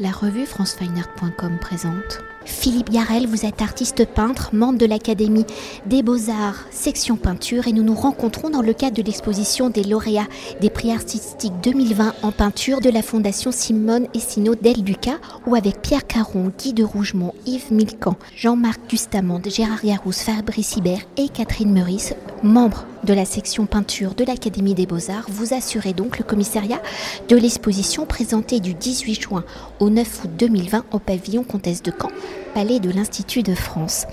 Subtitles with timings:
[0.00, 2.20] La revue francefineart.com présente.
[2.44, 5.44] Philippe Garel, vous êtes artiste peintre, membre de l'Académie
[5.86, 10.28] des Beaux-Arts, section peinture, et nous nous rencontrons dans le cadre de l'exposition des lauréats
[10.60, 15.56] des prix artistiques 2020 en peinture de la Fondation Simone et Sino Del Duca, ou
[15.56, 21.28] avec Pierre Caron, Guy de Rougemont, Yves Milcan, Jean-Marc Gustamande, Gérard Yarousse, Fabrice Hibert et
[21.28, 26.24] Catherine Meurice, membres de la section peinture de l'Académie des Beaux-Arts, vous assurez donc le
[26.24, 26.80] commissariat
[27.28, 29.44] de l'exposition présentée du 18 juin
[29.80, 32.10] au 9 août 2020 au pavillon Comtesse de Caen,
[32.48, 34.06] palais de l'Institut de France.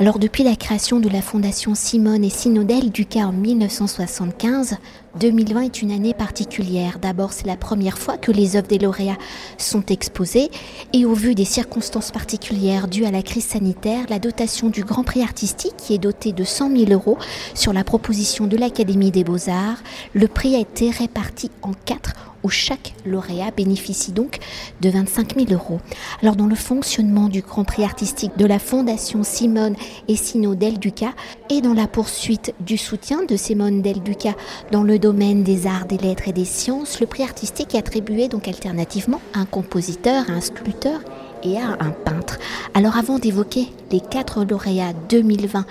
[0.00, 4.76] Alors depuis la création de la Fondation Simone et Synodel Ducas en 1975,
[5.20, 6.98] 2020 est une année particulière.
[6.98, 9.18] D'abord, c'est la première fois que les œuvres des lauréats
[9.56, 10.50] sont exposées
[10.92, 15.04] et au vu des circonstances particulières dues à la crise sanitaire, la dotation du Grand
[15.04, 17.18] Prix artistique qui est dotée de 100 000 euros
[17.54, 22.50] sur la proposition de l'Académie des Beaux-Arts, le prix a été réparti en quatre où
[22.50, 24.38] chaque lauréat bénéficie donc
[24.80, 25.80] de 25 000 euros.
[26.22, 29.74] Alors dans le fonctionnement du Grand Prix artistique de la Fondation Simone
[30.06, 31.14] et Sino Del Duca
[31.50, 34.34] et dans la poursuite du soutien de Simone Del Duca
[34.70, 38.28] dans le domaine des arts, des lettres et des sciences, le prix artistique est attribué
[38.28, 41.00] donc alternativement à un compositeur, à un sculpteur
[41.44, 42.38] et à un peintre.
[42.74, 45.64] Alors avant d'évoquer les quatre lauréats 2020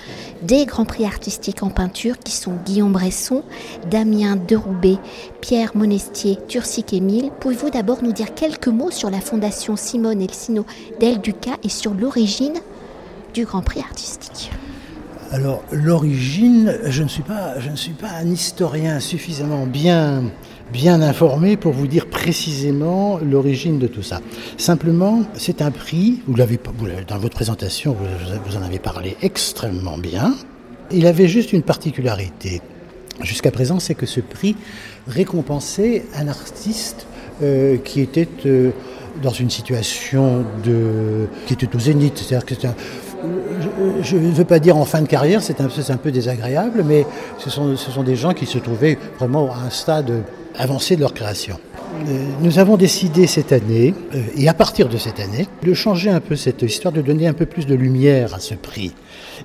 [0.44, 3.44] des Grands Prix artistiques en peinture qui sont Guillaume Bresson,
[3.90, 4.98] Damien Deroubet,
[5.42, 10.66] Pierre Monestier, Turcic Émile, pouvez-vous d'abord nous dire quelques mots sur la fondation Simone Elsino
[11.00, 12.56] Del Duca et sur l'origine
[13.34, 14.52] du Grand Prix artistique?
[15.32, 20.26] Alors l'origine, je ne suis pas, je ne suis pas un historien suffisamment bien
[20.74, 24.22] bien informé pour vous dire précisément l'origine de tout ça.
[24.58, 26.60] Simplement, c'est un prix, vous l'avez
[27.08, 27.96] dans votre présentation,
[28.48, 30.34] vous, en avez parlé extrêmement bien.
[30.92, 32.62] Il avait juste une particularité.
[33.22, 34.56] Jusqu'à présent, c'est que ce prix
[35.08, 37.06] récompensait un artiste
[37.44, 38.72] euh, qui était euh,
[39.22, 42.18] dans une situation de, qui était au zénith.
[42.18, 42.56] C'est-à-dire que
[44.02, 47.06] je ne veux pas dire en fin de carrière, c'est un, peu désagréable, mais
[47.38, 50.24] ce sont des gens qui se trouvaient vraiment à un stade
[50.58, 51.60] avancée de leur création.
[52.08, 56.10] Euh, nous avons décidé cette année, euh, et à partir de cette année, de changer
[56.10, 58.94] un peu cette histoire, de donner un peu plus de lumière à ce prix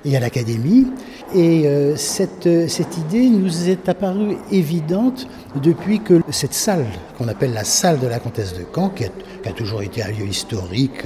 [0.04, 0.86] et à l'Académie.
[1.34, 5.28] Et euh, cette, cette idée nous est apparue évidente
[5.62, 6.86] depuis que cette salle,
[7.18, 9.10] qu'on appelle la salle de la comtesse de Caen, qui a,
[9.56, 11.04] toujours été un lieu historique,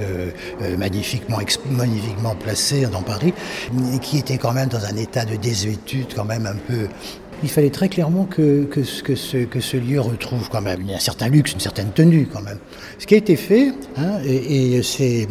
[0.77, 1.37] magnifiquement,
[1.71, 3.33] magnifiquement placé dans Paris,
[3.95, 6.89] et qui était quand même dans un état de désuétude quand même un peu
[7.43, 11.27] il fallait très clairement que, que, ce, que ce lieu retrouve quand même un certain
[11.27, 12.57] luxe, une certaine tenue quand même.
[12.97, 15.27] Ce qui a été fait, hein, et, c'est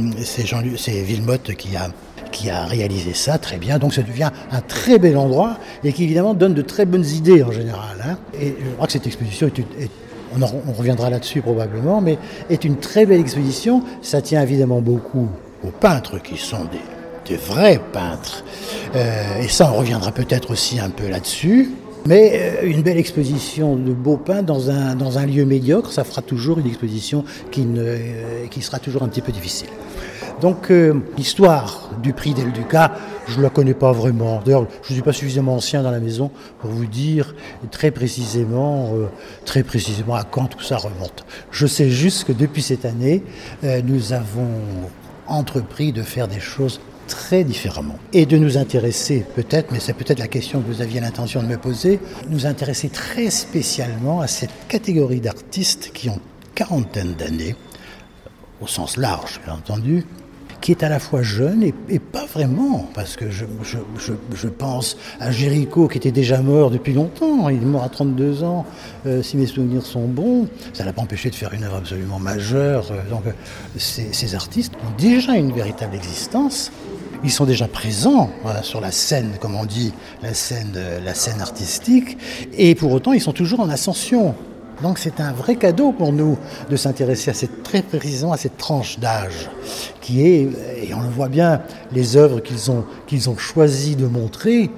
[1.02, 1.90] Villemotte qui a,
[2.30, 6.04] qui a réalisé ça très bien, donc ça devient un très bel endroit et qui
[6.04, 7.96] évidemment donne de très bonnes idées en général.
[8.04, 8.18] Hein.
[8.38, 9.50] Et je crois que cette exposition
[10.40, 12.18] on, reviendra là-dessus probablement, mais
[12.50, 13.82] est une très belle exposition.
[14.02, 15.28] Ça tient évidemment beaucoup
[15.62, 18.44] aux peintres qui sont des, des vrais peintres.
[18.94, 21.70] Euh, et ça, on reviendra peut-être aussi un peu là-dessus.
[22.04, 26.02] Mais euh, une belle exposition de beaux peints dans un, dans un lieu médiocre, ça
[26.02, 29.68] fera toujours une exposition qui, euh, qui sera toujours un petit peu difficile.
[30.40, 32.92] Donc euh, l'histoire du prix Del Duca,
[33.28, 34.42] je ne la connais pas vraiment.
[34.44, 37.36] D'ailleurs, je ne suis pas suffisamment ancien dans la maison pour vous dire
[37.70, 38.90] très précisément,
[39.44, 41.24] très précisément à quand tout ça remonte.
[41.52, 43.22] Je sais juste que depuis cette année,
[43.62, 44.48] nous avons
[45.28, 47.98] entrepris de faire des choses très différemment.
[48.12, 51.48] Et de nous intéresser peut-être, mais c'est peut-être la question que vous aviez l'intention de
[51.48, 56.20] me poser, nous intéresser très spécialement à cette catégorie d'artistes qui ont
[56.54, 57.56] quarantaine d'années,
[58.60, 60.04] au sens large bien entendu,
[60.62, 65.32] qui est à la fois jeune et, pas vraiment, parce que je, je, pense à
[65.32, 68.64] Géricault qui était déjà mort depuis longtemps, il est mort à 32 ans,
[69.06, 72.20] euh, si mes souvenirs sont bons, ça l'a pas empêché de faire une œuvre absolument
[72.20, 73.32] majeure, euh, donc euh,
[73.76, 76.70] ces, artistes ont déjà une véritable existence,
[77.24, 78.30] ils sont déjà présents
[78.62, 82.18] sur la scène, comme on dit, la scène, la scène artistique,
[82.56, 84.34] et pour autant ils sont toujours en ascension.
[84.82, 86.36] Donc c'est un vrai cadeau pour nous
[86.68, 89.48] de s'intéresser à cette, très précisément à cette tranche d'âge
[90.00, 90.48] qui est,
[90.82, 94.70] et on le voit bien, les œuvres qu'ils ont, qu'ils ont choisi de montrer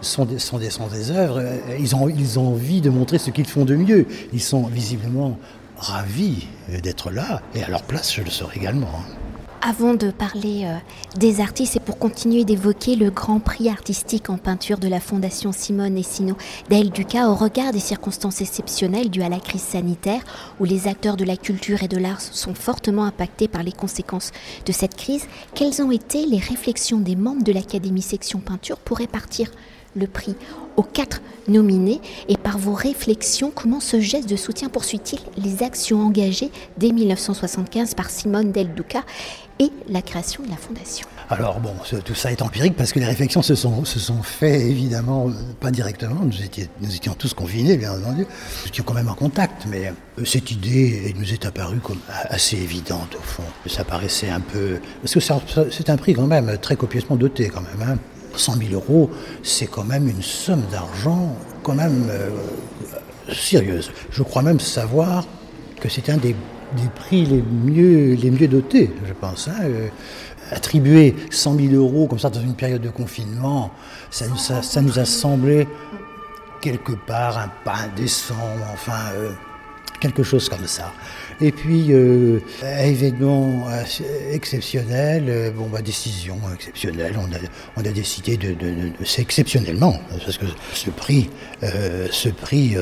[0.00, 1.42] sont des, sont des, sont des œuvres,
[1.78, 4.06] ils ont, ils ont envie de montrer ce qu'ils font de mieux.
[4.32, 5.38] Ils sont visiblement
[5.78, 6.46] ravis
[6.82, 8.88] d'être là, et à leur place, je le serai également.
[9.66, 10.76] Avant de parler euh,
[11.18, 15.52] des artistes et pour continuer d'évoquer le grand prix artistique en peinture de la Fondation
[15.52, 16.36] Simone et Sino
[16.68, 20.20] d'El Duca au regard des circonstances exceptionnelles dues à la crise sanitaire
[20.60, 24.32] où les acteurs de la culture et de l'art sont fortement impactés par les conséquences
[24.66, 28.98] de cette crise, quelles ont été les réflexions des membres de l'Académie section peinture pour
[28.98, 29.48] répartir
[29.94, 30.36] le prix
[30.76, 36.04] aux quatre nominés et par vos réflexions, comment ce geste de soutien poursuit-il les actions
[36.04, 39.02] engagées dès 1975 par Simone Del Duca
[39.60, 41.06] et la création de la fondation?
[41.30, 41.74] Alors bon,
[42.04, 45.70] tout ça est empirique parce que les réflexions se sont, se faites évidemment euh, pas
[45.70, 46.20] directement.
[46.22, 46.32] Nous,
[46.80, 48.26] nous étions tous confinés, bien entendu.
[48.62, 52.56] Nous étions quand même en contact, mais euh, cette idée nous est apparue comme assez
[52.56, 53.42] évidente au fond.
[53.66, 54.80] Ça paraissait un peu...
[55.00, 57.88] Parce que c'est un prix quand même très copieusement doté quand même.
[57.88, 57.98] Hein.
[58.36, 59.10] 100 000 euros,
[59.42, 62.30] c'est quand même une somme d'argent quand même euh,
[63.32, 63.90] sérieuse.
[64.10, 65.26] Je crois même savoir
[65.80, 66.34] que c'est un des,
[66.94, 69.48] prix les mieux, les mieux dotés, je pense.
[69.48, 69.62] Hein.
[69.64, 69.88] Euh,
[70.50, 73.70] attribuer 100 000 euros comme ça dans une période de confinement,
[74.10, 75.66] ça nous a, semblé
[76.60, 78.34] quelque part un pas indécent,
[78.72, 79.30] enfin euh,
[80.04, 80.92] quelque chose comme ça.
[81.40, 83.66] Et puis, euh, événement
[84.30, 87.18] exceptionnel, euh, bon, bah, décision exceptionnelle,
[87.76, 88.54] on a, décidé de,
[89.04, 91.30] c'est exceptionnellement, parce que ce prix,
[91.62, 92.76] euh, ce prix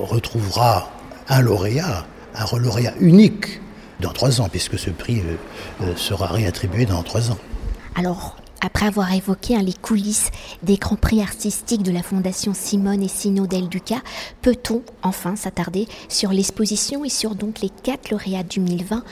[0.00, 0.90] retrouvera
[1.28, 3.60] un lauréat, un lauréat unique
[4.00, 5.22] dans trois ans, puisque ce prix
[5.96, 7.38] sera réattribué dans trois ans.
[7.94, 10.30] Alors, après avoir évoqué les coulisses
[10.62, 13.96] des grands prix artistiques de la Fondation Simone et Sino Del Duca,
[14.40, 19.04] peut-on enfin s'attarder sur l'exposition et sur donc les quatre lauréats du 2020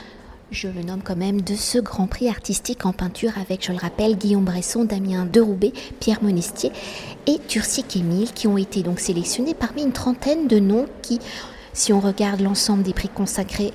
[0.51, 3.79] je le nomme quand même, de ce Grand Prix artistique en peinture avec, je le
[3.79, 6.71] rappelle, Guillaume Bresson, Damien Deroubet, Pierre Monestier
[7.25, 11.17] et Turcic Émile, qui ont été donc sélectionnés parmi une trentaine de noms qui,
[11.73, 13.73] si on regarde l'ensemble des prix consacrés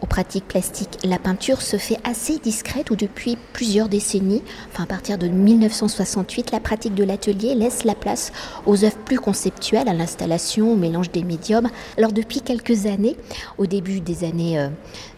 [0.00, 4.42] aux pratiques plastiques, la peinture se fait assez discrète ou depuis plusieurs décennies,
[4.72, 8.32] enfin à partir de 1968, la pratique de l'atelier laisse la place
[8.66, 11.68] aux œuvres plus conceptuelles, à l'installation, au mélange des médiums.
[11.96, 13.16] Alors depuis quelques années,
[13.58, 14.68] au début des années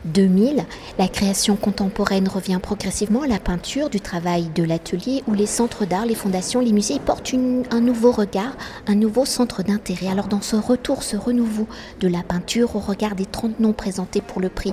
[0.05, 0.63] 2000, euh,
[0.99, 5.87] la création contemporaine revient progressivement à la peinture, du travail de l'atelier où les centres
[5.87, 7.23] d'art, les fondations, les musées portent
[7.71, 8.57] un nouveau regard,
[8.87, 10.09] un nouveau centre d'intérêt.
[10.09, 11.67] Alors dans ce retour, ce renouveau
[12.01, 14.72] de la peinture au regard des 30 noms présentés pour le prix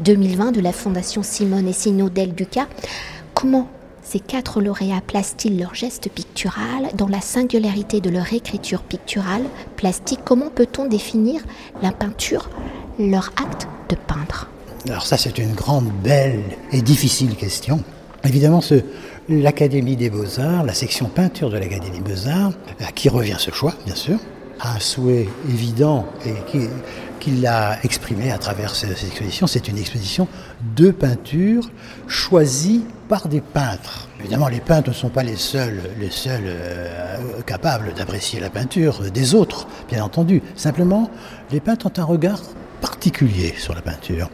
[0.00, 2.66] 2020 de la Fondation Simone et Sino Del Duca.
[3.34, 3.68] Comment
[4.02, 9.42] ces quatre lauréats placent-ils leur geste pictural dans la singularité de leur écriture picturale,
[9.76, 10.20] plastique?
[10.24, 11.42] Comment peut-on définir
[11.82, 12.48] la peinture,
[12.98, 14.48] leur acte de peindre?
[14.88, 16.42] Alors ça c'est une grande, belle
[16.72, 17.82] et difficile question.
[18.24, 18.60] Évidemment,
[19.28, 23.74] l'Académie des Beaux-Arts, la section peinture de l'Académie des Beaux-Arts, à qui revient ce choix,
[23.84, 24.18] bien sûr,
[24.60, 26.66] a un souhait évident et qui,
[27.28, 29.46] qu'il a exprimé à travers cette exposition.
[29.46, 30.28] C'est une exposition
[30.76, 31.70] de peinture
[32.06, 34.08] choisie par des peintres.
[34.20, 39.10] Évidemment, les peintres ne sont pas les seuls, les seuls euh, capables d'apprécier la peinture
[39.10, 40.42] des autres, bien entendu.
[40.56, 41.10] Simplement,
[41.50, 42.40] les peintres ont un regard
[42.80, 44.30] particulier sur la peinture.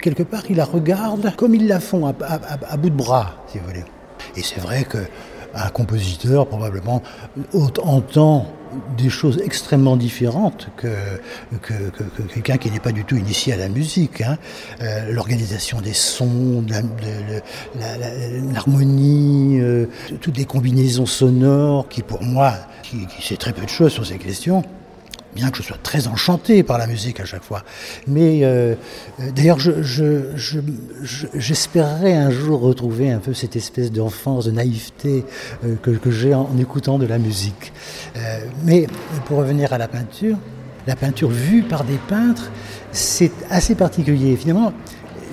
[0.00, 3.66] Quelque part, ils la regardent comme ils la font, à, bout de bras, si vous
[3.66, 3.84] voulez.
[4.36, 7.02] Et c'est vrai qu'un compositeur, probablement,
[7.52, 8.46] entend
[8.96, 10.88] des choses extrêmement différentes que,
[11.62, 11.72] que,
[12.34, 14.20] quelqu'un qui n'est pas du tout initié à la musique.
[14.20, 14.38] Hein.
[14.80, 16.64] Euh, l'organisation des sons,
[18.52, 19.86] l'harmonie, euh,
[20.20, 24.06] toutes les combinaisons sonores qui pour moi, qui, qui sait très peu de choses sur
[24.06, 24.62] ces questions,
[25.34, 27.62] bien que je sois très enchanté par la musique à chaque fois.
[28.06, 28.74] Mais euh,
[29.20, 29.58] euh, d'ailleurs,
[31.34, 35.24] j'espérerais un jour retrouver un peu cette espèce d'enfance, de naïveté
[35.64, 37.72] euh, que, j'ai en, écoutant de la musique.
[38.64, 38.86] mais
[39.26, 40.36] pour revenir à la peinture,
[40.86, 42.50] la peinture vue par des peintres,
[42.92, 44.36] c'est assez particulier.
[44.36, 44.72] Finalement,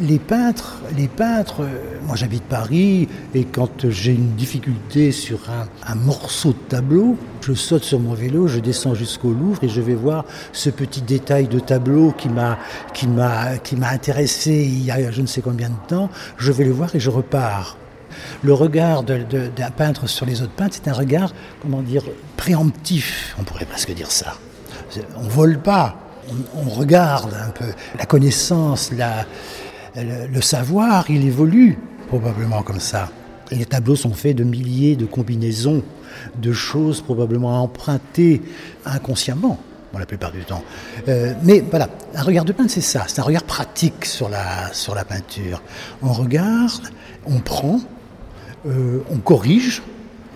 [0.01, 5.95] les peintres, les peintres, euh, moi j'habite Paris et quand j'ai une difficulté sur un,
[5.95, 9.95] morceau de tableau, je saute sur mon vélo, je descends jusqu'au Louvre et je vais
[9.95, 12.57] voir ce petit détail de tableau qui m'a
[12.93, 16.09] qui m'a qui m'a intéressé il y a je ne sais combien de temps.
[16.37, 17.77] Je vais le voir et je repars.
[18.43, 22.03] Le regard d'un peintre sur les autres peintres, c'est un regard, comment dire,
[22.35, 24.37] préemptif, on pourrait presque dire ça.
[25.17, 25.97] On vole pas,
[26.55, 27.65] on regarde un peu
[27.99, 29.25] la connaissance, la,
[30.03, 31.77] le, savoir, il évolue
[32.07, 33.09] probablement comme ça.
[33.51, 35.83] Les tableaux sont faits de milliers de combinaisons,
[36.35, 38.41] de choses probablement empruntées
[38.85, 39.59] inconsciemment,
[39.97, 40.63] la plupart du temps.
[41.07, 44.71] Euh, mais voilà, un regard de peintre, c'est ça, c'est un regard pratique sur la,
[44.73, 45.61] sur la peinture.
[46.01, 46.89] On regarde,
[47.25, 47.79] on prend,
[48.67, 49.81] euh, on corrige,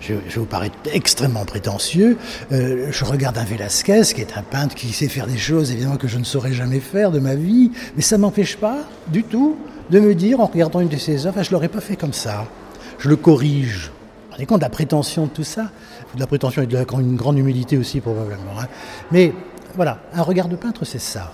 [0.02, 2.18] je, vais vous paraître extrêmement prétentieux,
[2.50, 5.96] euh, je regarde un Velasquez, qui est un peintre qui sait faire des choses évidemment
[5.96, 8.78] que je ne saurais jamais faire de ma vie, mais ça ne m'empêche pas
[9.08, 9.56] du tout
[9.90, 11.96] de me dire en regardant une de ses œuvres, ah, je ne l'aurais pas fait
[11.96, 12.46] comme ça.
[12.98, 13.90] Je le corrige.
[14.26, 15.70] Vous rendez compte de la prétention de tout ça
[16.14, 18.58] De la prétention et de une grande humilité aussi probablement.
[18.60, 18.66] Hein.
[19.10, 19.32] Mais
[19.76, 21.32] voilà, un regard de peintre, c'est ça.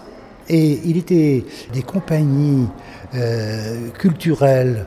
[0.49, 2.69] Et il était des compagnies
[3.15, 4.87] euh, culturelles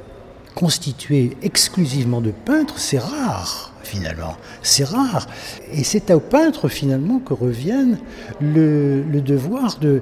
[0.56, 4.38] constituées exclusivement de peintres, c'est rare finalement.
[4.64, 5.28] C'est rare.
[5.74, 8.00] Et c'est au peintre finalement que revienne
[8.40, 10.02] le, devoir de,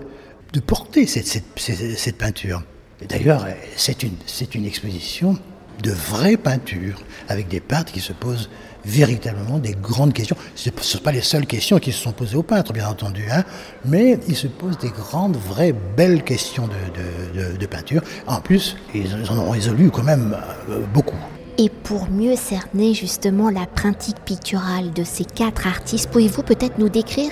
[0.65, 2.63] porter cette, peinture.
[3.07, 5.37] D'ailleurs, c'est une, exposition
[5.81, 8.49] de vraie peinture, avec des peintres qui se posent
[8.85, 10.35] véritablement des grandes questions.
[10.55, 13.23] Ce ne sont pas les seules questions qui se sont posées aux peintres, bien entendu,
[13.31, 13.43] hein,
[13.85, 18.01] mais ils se posent des grandes, vraies, belles questions de, de, peinture.
[18.27, 20.35] En plus, ils en ont résolu quand même
[20.69, 21.19] euh, beaucoup.
[21.61, 26.87] Et pour mieux cerner justement la pratique picturale de ces quatre artistes, pouvez-vous peut-être nous
[26.87, 27.31] décrire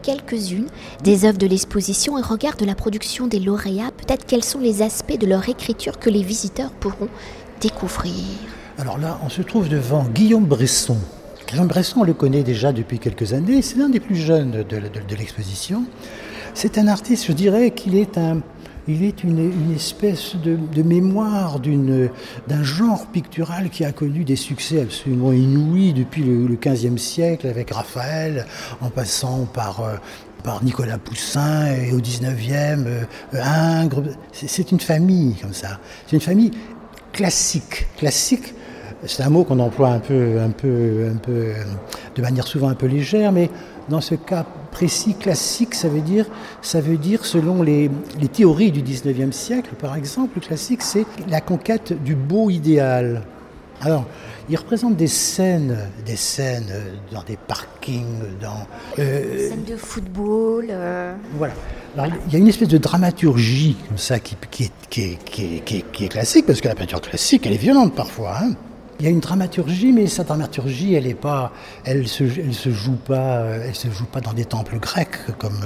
[0.00, 0.68] quelques-unes
[1.02, 4.80] des œuvres de l'exposition et regard de la production des lauréats, peut-être quels sont les
[4.80, 7.08] aspects de leur écriture que les visiteurs pourront
[7.60, 8.14] découvrir?
[8.78, 10.98] Alors là, on se trouve devant Guillaume Bresson.
[11.48, 15.16] Guillaume Bresson, on le connaît déjà depuis quelques années, c'est l'un des plus jeunes de,
[15.16, 15.82] l'exposition.
[16.54, 18.40] C'est un artiste, je dirais qu'il est un,
[18.88, 25.32] il est une, espèce de, mémoire d'un genre pictural qui a connu des succès absolument
[25.32, 28.46] inouïs depuis le, XVe siècle avec Raphaël,
[28.80, 29.96] en passant par, euh,
[30.42, 34.02] par Nicolas Poussin et au XIXe, euh, Ingres.
[34.32, 35.78] C'est une famille comme ça.
[36.06, 36.50] C'est une famille
[37.12, 38.54] classique, classique
[39.06, 41.52] c'est un mot qu'on emploie un peu, un peu, un peu,
[42.14, 43.50] de manière souvent un peu légère, mais
[43.88, 46.26] dans ce cas précis, classique, ça veut dire,
[46.62, 47.90] ça veut dire selon les,
[48.32, 53.22] théories du 19e siècle, par exemple, le classique, c'est la conquête du beau idéal.
[53.80, 54.06] Alors,
[54.48, 56.72] il représente des scènes, des scènes
[57.12, 58.66] dans des parkings, dans...
[58.98, 60.66] Euh, scènes de football.
[60.70, 61.14] Euh.
[61.36, 61.54] Voilà.
[61.96, 66.08] Alors, il y a une espèce de dramaturgie comme ça qui, qui, est, qui, est,
[66.08, 68.36] classique, parce que la peinture classique, elle est violente parfois.
[68.42, 68.54] Hein
[68.98, 71.52] il y a une dramaturgie, mais cette dramaturgie, elle est pas,
[71.84, 75.60] elle se, joue pas, elle se joue pas dans des temples grecs comme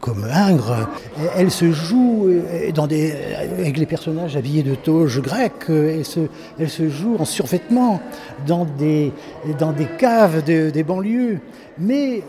[0.00, 0.88] comme Ingres.
[1.36, 3.12] Elle se joue euh, dans des,
[3.58, 5.68] avec les personnages habillés de toges grecques.
[5.68, 6.20] Elle se,
[6.58, 8.00] elle se joue en survêtement
[8.46, 9.12] dans des
[9.58, 11.40] dans des caves des banlieues.
[11.78, 12.22] Mais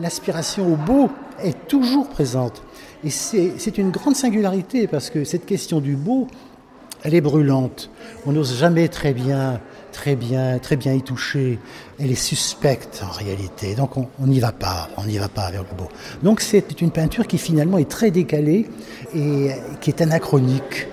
[0.00, 1.10] l'aspiration au beau
[1.42, 2.62] est toujours présente.
[3.02, 6.28] Et c'est une grande singularité parce que cette question du beau,
[7.02, 7.90] elle est brûlante.
[8.26, 9.60] On n'ose jamais très bien
[9.92, 11.58] très bien, très bien y toucher.
[11.98, 15.62] Elle est suspecte en réalité, donc on n'y va pas, on n'y va pas vers
[15.62, 15.88] le beau.
[16.22, 18.68] Donc c'est une peinture qui finalement est très décalée
[19.14, 20.86] et qui est anachronique.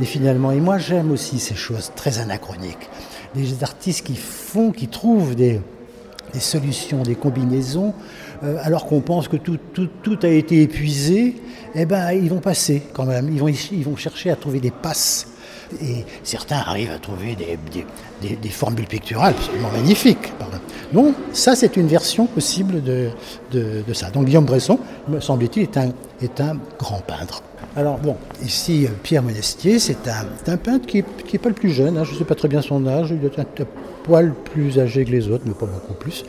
[0.00, 2.88] Et finalement, et moi j'aime aussi ces choses très anachroniques.
[3.34, 5.60] Les artistes qui font, qui trouvent des,
[6.32, 7.94] des solutions, des combinaisons,
[8.44, 11.36] euh, alors qu'on pense que tout, tout, tout, a été épuisé,
[11.74, 13.28] eh ben, ils vont passer quand même.
[13.32, 15.26] Ils vont, ils vont chercher à trouver des passes
[15.82, 20.32] et certains arrivent à trouver des, formules picturales absolument magnifiques.
[20.92, 23.10] Donc ça, c'est une version possible de,
[23.92, 24.10] ça.
[24.10, 27.42] Donc Guillaume Bresson, me semble-t-il, est un, est un grand peintre.
[27.76, 32.04] Alors bon, ici Pierre Monestier, c'est un, peintre qui n'est pas le plus jeune, hein.
[32.04, 33.66] je ne sais pas très bien son âge, il est un, un
[34.02, 36.24] poil plus âgé que les autres, mais pas beaucoup plus.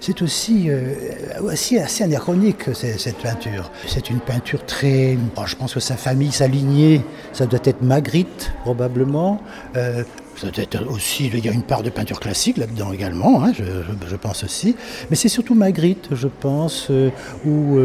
[0.00, 0.94] C'est aussi, euh,
[1.42, 3.70] aussi assez anachronique cette peinture.
[3.86, 5.18] C'est une peinture très.
[5.44, 7.02] je pense que sa famille, sa lignée,
[7.34, 9.42] ça doit être Magritte probablement.
[9.76, 10.02] Euh,
[10.40, 13.52] ça doit être aussi, il y a une part de peinture classique là-dedans également, hein,
[13.52, 14.74] je, pense aussi.
[15.10, 17.10] Mais c'est surtout Magritte, je pense, euh,
[17.44, 17.78] ou,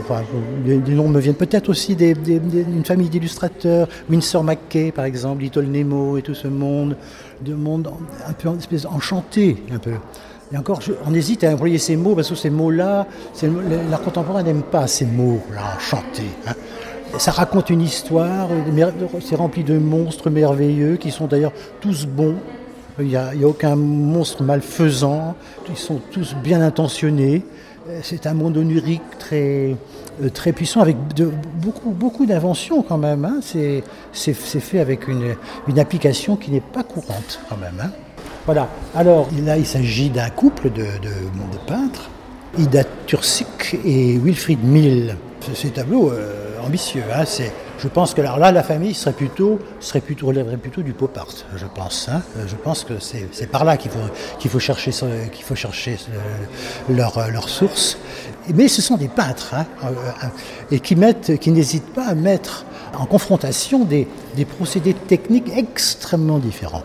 [0.00, 0.22] enfin,
[0.64, 6.18] les, noms me viennent peut-être aussi d'une famille d'illustrateurs, Winsor McKay par exemple, Little Nemo
[6.18, 6.96] et tout ce monde
[7.44, 7.90] de monde
[8.26, 8.48] un peu
[8.88, 9.92] enchanté, un peu.
[10.52, 13.06] Et encore, on hésite à employer ces mots parce que ces mots-là,
[13.90, 16.24] l'art contemporain n'aime pas ces mots-là, enchanté.
[16.46, 16.52] Hein.
[17.18, 18.48] Ça raconte une histoire,
[19.20, 22.36] c'est rempli de monstres merveilleux qui sont d'ailleurs tous bons.
[22.98, 25.34] Il n'y a, aucun monstre malfaisant,
[25.68, 27.44] ils sont tous bien intentionnés.
[28.02, 29.76] C'est un monde onirique très,
[30.22, 30.96] euh, très puissant, avec
[31.56, 33.24] beaucoup, beaucoup d'inventions quand même.
[33.24, 33.40] Hein.
[33.42, 35.34] C'est fait avec une,
[35.78, 37.78] application qui n'est pas courante quand même.
[37.82, 37.90] Hein.
[38.46, 38.68] Voilà.
[38.94, 40.84] Alors là, il s'agit d'un couple de,
[41.66, 42.10] peintres,
[42.58, 45.16] Ida Tursik et Wilfried Mill.
[45.54, 47.04] Ces tableaux euh, ambitieux.
[47.14, 47.24] Hein.
[47.78, 51.16] Je pense que alors là, la famille serait plutôt, serait plutôt, relèverait plutôt du pop
[51.16, 52.08] art, je pense.
[52.08, 52.22] Hein.
[52.46, 53.98] Je pense que c'est par là qu'il faut,
[54.38, 54.90] qu'il faut chercher,
[55.32, 57.98] qu'il faut chercher euh, leur, leur source.
[58.54, 59.90] Mais ce sont des peintres hein, euh,
[60.70, 62.64] et qui, mettent, qui n'hésitent pas à mettre
[62.98, 64.06] en confrontation des,
[64.36, 66.84] des procédés techniques extrêmement différents.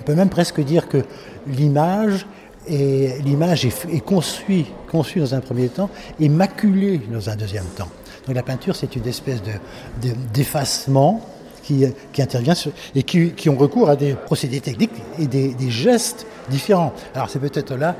[0.00, 1.04] On peut même presque dire que
[1.46, 2.26] l'image
[2.68, 7.88] est, l'image est, conçue, conçue dans un premier temps et maculée dans un deuxième temps.
[8.32, 11.20] La peinture, c'est une espèce de, d'effacement
[11.62, 11.84] qui,
[12.18, 12.54] intervient
[12.94, 16.92] et qui, ont recours à des procédés techniques et des, gestes différents.
[17.14, 17.94] Alors c'est peut-être là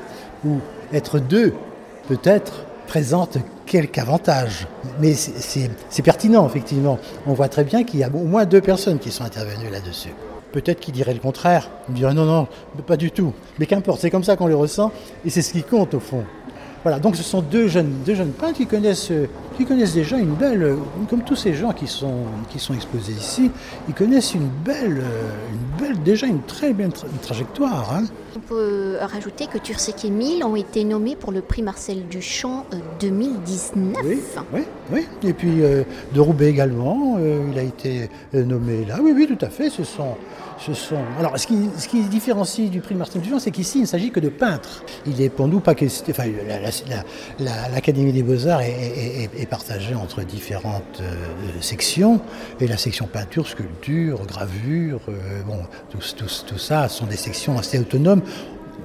[0.44, 0.58] où
[0.92, 1.54] être deux,
[2.08, 4.66] peut-être, présente quelque avantage.
[5.00, 6.99] Mais c'est pertinent, effectivement.
[7.26, 10.10] On voit très bien qu'il y a au moins deux personnes qui sont intervenues là-dessus.
[10.52, 11.70] Peut-être qu'il dirait le contraire.
[11.88, 12.49] Il dirait non, non,
[12.87, 13.32] pas du tout.
[13.58, 14.90] Mais qu'importe, c'est comme ça qu'on les ressent
[15.25, 16.25] et c'est ce qui compte au fond.
[16.82, 19.12] Voilà, donc ce sont deux jeunes, deux jeunes peintres qui connaissent,
[19.60, 20.76] qui connaissent déjà une belle,
[21.10, 23.50] comme tous ces gens qui sont, qui sont exposés ici,
[23.88, 25.02] ils connaissent une belle,
[25.52, 27.92] une belle déjà une très belle trajectoire.
[27.92, 28.04] Hein.
[28.36, 32.64] On peut rajouter que Tursek et Emile ont été nommés pour le prix Marcel Duchamp
[33.00, 33.96] 2019.
[34.04, 34.20] Oui,
[34.52, 34.62] oui,
[34.92, 35.06] oui.
[35.24, 35.82] Et puis euh,
[36.14, 38.98] de Roubaix également, euh, il a été nommé là.
[39.02, 39.68] Oui, oui, tout à fait.
[39.68, 40.16] Ce sont,
[40.58, 41.02] ce sont...
[41.18, 44.10] Alors, ce qui, ce qui différencie du prix Marcel Duchamp, c'est qu'ici, il ne s'agit
[44.10, 44.84] que de peintres.
[45.06, 45.86] Il est pour nous pas que.
[46.10, 46.24] Enfin,
[47.38, 51.14] l'Académie des Beaux-Arts est, est, partagée entre différentes euh,
[51.61, 52.21] sections.
[52.61, 55.59] Et la section peinture, sculpture, gravure, euh, bon,
[55.90, 58.23] tout, tout, tout ça sont des sections assez autonomes.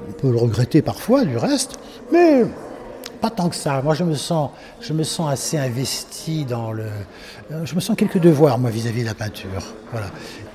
[0.10, 1.80] On peut le regretter parfois, du reste,
[2.12, 2.44] mais
[3.22, 3.82] pas tant que ça.
[3.82, 6.86] Moi, je me sens, je me sens assez investi dans le.
[7.52, 9.64] Euh, je me sens quelques devoirs, moi, vis-à-vis de la peinture.
[9.92, 10.08] Voilà.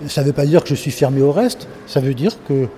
[0.09, 1.67] Ça ne veut pas dire que je suis fermé au reste.
[1.87, 2.69] Ça veut dire que,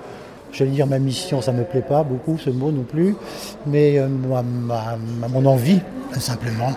[0.52, 3.16] j'allais dire, ma mission, ça ne me plaît pas beaucoup, ce mot non plus.
[3.66, 5.80] Mais euh, mon envie,
[6.18, 6.72] simplement,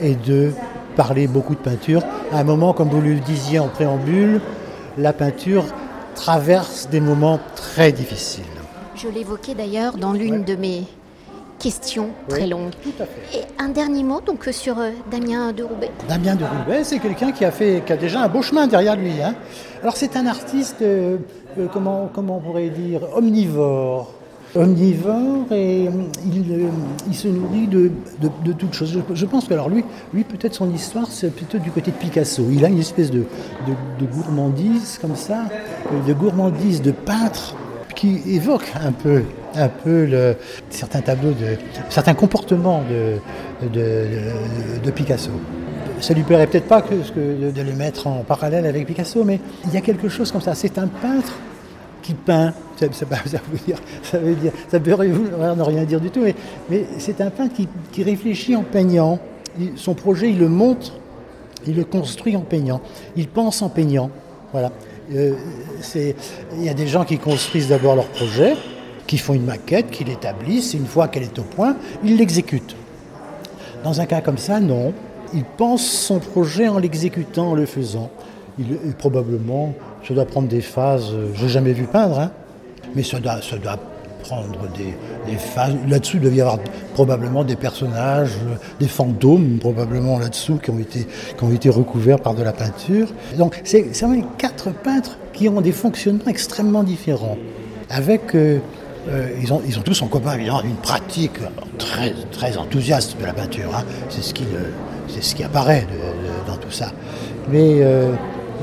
[0.00, 0.52] est de
[0.96, 2.02] parler beaucoup de peinture.
[2.32, 4.40] À un moment, comme vous le disiez en préambule,
[4.98, 5.64] la peinture
[6.14, 8.44] traverse des moments très difficiles.
[8.94, 10.84] Je l'évoquais d'ailleurs dans l'une de mes
[11.58, 12.72] question très longue.
[13.34, 15.90] Et un dernier mot donc sur euh, Damien de Roubaix.
[16.08, 18.96] Damien de Roubaix, c'est quelqu'un qui a fait, qui a déjà un beau chemin derrière
[18.96, 19.22] lui.
[19.22, 19.34] Hein.
[19.82, 21.18] Alors c'est un artiste, euh,
[21.58, 24.12] euh, comment, comment on pourrait dire, omnivore.
[24.54, 25.88] Omnivore et
[26.24, 28.98] il, se nourrit de, de, toutes choses.
[29.12, 29.84] Je, pense que alors lui,
[30.14, 32.44] lui peut-être son histoire, c'est plutôt du côté de Picasso.
[32.50, 33.24] Il a une espèce de,
[33.66, 35.44] de gourmandise comme ça,
[36.06, 37.54] de gourmandise de peintre
[37.94, 39.22] qui évoque un peu
[39.56, 40.36] un peu le,
[40.70, 41.56] certains tableaux, de,
[41.88, 45.30] certains comportements de, de, Picasso.
[46.00, 49.76] Ça lui plairait peut-être pas de, les mettre en parallèle avec Picasso, mais il y
[49.76, 50.54] a quelque chose comme ça.
[50.54, 51.32] C'est un peintre
[52.06, 52.52] qui peint.
[52.76, 53.04] Ça, ça,
[53.50, 56.22] veut dire, ça veut dire, ça peut rien dire du tout,
[56.70, 59.18] mais, c'est un peintre qui, qui, réfléchit en peignant.
[59.76, 60.92] son projet, il le montre,
[61.66, 62.80] il le construit en peignant.
[63.16, 64.10] Il pense en peignant.
[64.52, 64.70] Voilà.
[65.14, 65.34] Euh,
[66.52, 68.54] il y a des gens qui construisent d'abord leur projet,
[69.06, 72.76] qui font une maquette, qui l'établissent, et une fois qu'elle est au point, ils l'exécutent.
[73.82, 74.92] Dans un cas comme ça, non.
[75.34, 78.10] Il pense son projet en l'exécutant, en le faisant.
[78.58, 78.66] Il,
[78.98, 79.74] probablement,
[80.06, 82.30] ça doit prendre des phases, euh, je n'ai jamais vu peindre, hein,
[82.94, 83.78] mais ça doit, ça doit
[84.22, 85.74] prendre des, phases.
[85.88, 86.58] Là-dessous, il doit y avoir
[86.94, 92.20] probablement des personnages, euh, des fantômes, probablement là-dessous, qui, ont été, qui ont été recouverts
[92.20, 93.08] par de la peinture.
[93.36, 97.36] Donc, c'est vraiment quatre peintres qui ont des fonctionnements extrêmement différents,
[97.90, 98.58] avec euh,
[99.40, 101.38] ils, ont, ils ont tous en commun évidemment une pratique
[101.78, 103.74] très, très enthousiaste de la peinture.
[103.76, 103.84] Hein.
[104.08, 104.44] C'est ce, qui,
[105.20, 105.86] ce qui apparaît
[106.48, 106.90] dans tout ça.
[107.48, 107.80] Mais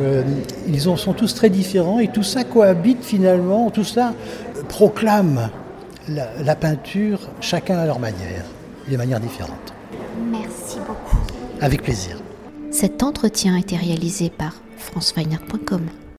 [0.02, 0.24] euh,
[0.68, 4.14] ils sont tous très différents et tout ça cohabite finalement, tout ça
[4.70, 5.50] proclame
[6.10, 8.46] la, la peinture, chacun à leur manière,
[8.90, 9.74] de manières différentes.
[10.32, 11.18] Merci beaucoup.
[11.62, 12.18] Avec plaisir.
[12.72, 15.82] Cet entretien a été réalisé par franceweiner.com.